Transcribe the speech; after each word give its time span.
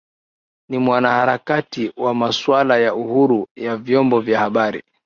ni 0.69 0.77
mwanaharakati 0.77 1.91
wa 1.97 2.13
masuala 2.15 2.77
ya 2.77 2.95
uhuru 2.95 3.47
wa 3.67 3.77
vyombo 3.77 4.19
vya 4.19 4.39
habari 4.39 4.83